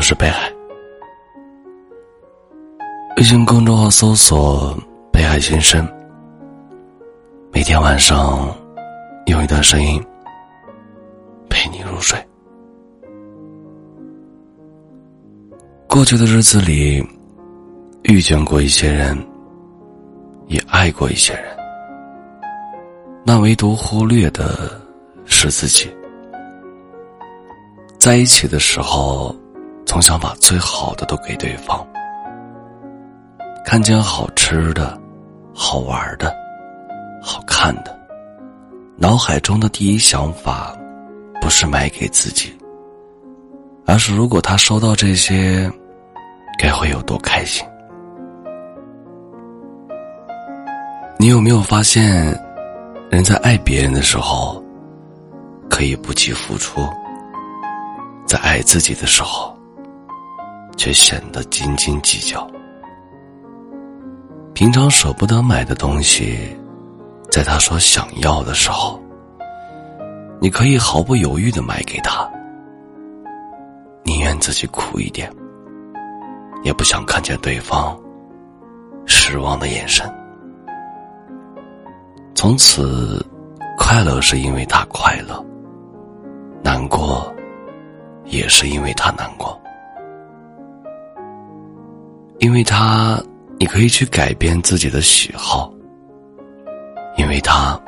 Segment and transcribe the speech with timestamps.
[0.00, 0.50] 我是北海。
[3.18, 4.74] 微信公众号搜索
[5.12, 5.86] “北海先生”，
[7.52, 8.48] 每天晚上
[9.26, 10.02] 用一段声音
[11.50, 12.18] 陪你入睡。
[15.86, 17.06] 过去的日子里，
[18.04, 19.14] 遇见过一些人，
[20.46, 21.44] 也爱过一些人，
[23.22, 24.80] 那唯独忽略的
[25.26, 25.94] 是自己。
[27.98, 29.36] 在一起的时候，
[29.90, 31.84] 总想把最好的都给对方。
[33.64, 34.96] 看见好吃的、
[35.52, 36.32] 好玩的、
[37.20, 37.98] 好看的，
[38.96, 40.78] 脑海中的第一想法，
[41.40, 42.56] 不是买给自己，
[43.84, 45.68] 而是如果他收到这些，
[46.56, 47.66] 该会有多开心。
[51.18, 52.32] 你有没有发现，
[53.10, 54.64] 人在爱别人的时候，
[55.68, 56.80] 可以不计付出？
[58.24, 59.52] 在爱自己的时候，
[60.76, 62.46] 却显得斤斤计较。
[64.54, 66.56] 平常舍不得买的东西，
[67.30, 69.00] 在他说想要的时候，
[70.40, 72.28] 你可以毫不犹豫的买给他，
[74.04, 75.30] 宁愿自己苦一点，
[76.62, 77.98] 也不想看见对方
[79.06, 80.10] 失望的眼神。
[82.34, 83.24] 从此，
[83.76, 85.44] 快乐是因为他快乐，
[86.62, 87.34] 难过。
[88.26, 89.59] 也是因为他难过，
[92.40, 93.22] 因为他，
[93.58, 95.70] 你可以去改变自己的喜好；
[97.18, 97.78] 因为他，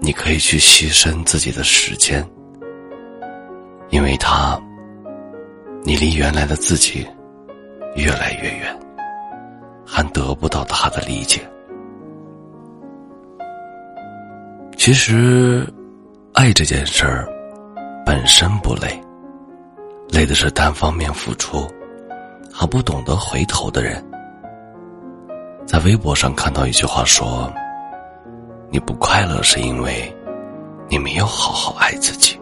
[0.00, 2.20] 你可以去牺牲自己的时间；
[3.90, 4.60] 因为他，
[5.84, 7.06] 你离原来的自己
[7.94, 8.76] 越来越远，
[9.86, 11.40] 还得不到他的理解。
[14.76, 15.64] 其实，
[16.32, 17.24] 爱这件事儿
[18.04, 19.00] 本身不累。
[20.08, 21.68] 累的是单方面付出，
[22.58, 24.02] 还不懂得回头的人。
[25.66, 27.52] 在微博上看到一句话说
[28.72, 30.10] ：“你不快乐是因为
[30.88, 32.40] 你没有好好爱自己，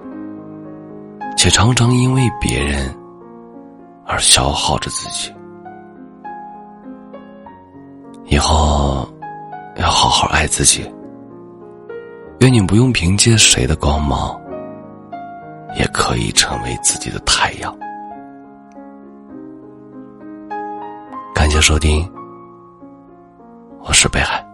[1.37, 2.95] 且常常因为别人
[4.07, 5.35] 而消耗着自己。
[8.27, 9.09] 以后
[9.77, 10.89] 要好好爱自己。
[12.39, 14.41] 愿你不用凭借谁的光芒。”
[15.77, 17.77] 也可以成为自己的太阳。
[21.55, 22.13] 谢收听，
[23.79, 24.45] 我是北海。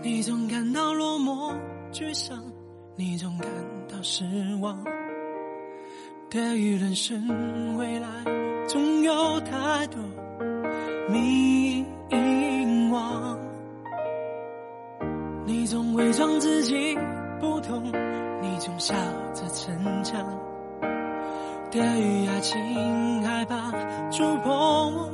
[0.00, 1.52] 你总感到落寞、
[1.98, 2.40] 沮丧，
[2.94, 3.50] 你总感
[3.88, 4.24] 到失
[4.60, 4.78] 望。
[6.30, 8.08] 对于人生未来，
[8.68, 10.00] 总有太多
[11.08, 11.84] 迷
[12.92, 13.36] 惘。
[15.44, 16.96] 你总伪装自己
[17.40, 18.94] 不痛，你总笑
[19.34, 20.24] 着逞强。
[21.68, 23.72] 对于爱情，害怕
[24.08, 25.10] 触碰，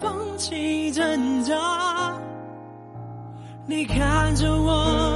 [0.00, 2.18] 放弃挣扎。
[3.70, 5.07] 你看着我，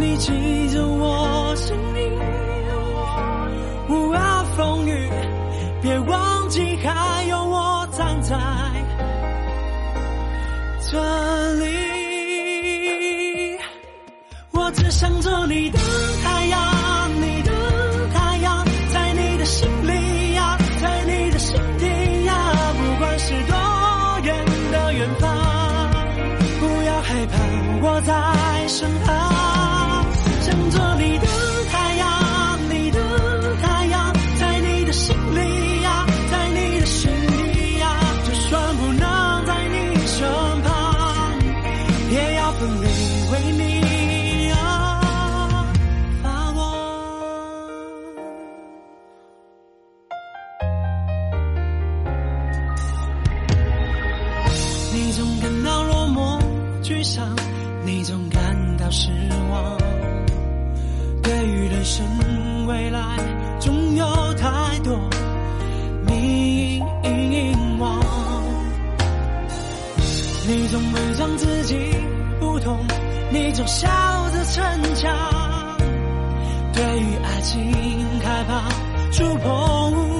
[0.00, 2.12] 你记着我声音。
[3.88, 4.20] 无论
[4.56, 5.10] 风雨，
[5.82, 8.36] 别忘记还有我站在
[10.90, 10.98] 这
[11.54, 11.66] 里。
[14.52, 15.78] 我只想做你的
[16.22, 17.50] 太阳，你的
[18.14, 22.34] 太阳，在你的心里呀，在你的心底呀，
[22.78, 23.56] 不管是多
[24.22, 25.28] 远的远方。
[26.60, 27.38] 不要害怕
[27.80, 28.12] 我在
[28.68, 29.27] 身旁，
[56.98, 57.24] 沮丧，
[57.84, 59.08] 你总感到失
[59.52, 59.78] 望。
[61.22, 62.04] 对于人生
[62.66, 63.16] 未来，
[63.60, 64.04] 总有
[64.34, 64.98] 太多
[66.04, 66.82] 迷
[67.78, 68.00] 惘。
[70.48, 71.76] 你总伪装自己
[72.40, 72.76] 不同，
[73.30, 73.88] 你总笑
[74.32, 75.78] 着逞强。
[76.72, 77.60] 对于爱情
[78.24, 78.68] 害怕
[79.12, 80.17] 触碰，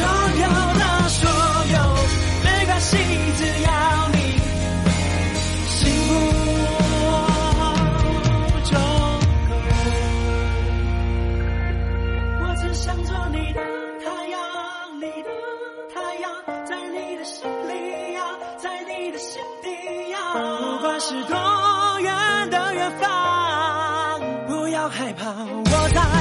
[0.00, 0.48] 所有
[0.78, 1.28] 的所
[1.74, 1.78] 有
[2.42, 2.96] 没关系
[3.36, 3.70] 只要
[4.14, 4.16] 你
[5.68, 6.40] 幸福
[8.64, 8.72] 就
[9.48, 9.52] 够
[12.40, 13.60] 我只想做你的
[14.02, 14.40] 太阳
[14.96, 15.28] 你的
[15.94, 16.24] 太阳
[16.66, 18.22] 在你的心里呀
[18.56, 20.18] 在你的心底呀。
[20.32, 21.36] 不管是多
[22.00, 26.19] 远的远方不要害怕我在